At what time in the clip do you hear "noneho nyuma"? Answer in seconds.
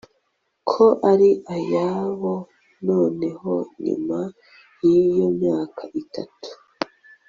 2.87-4.19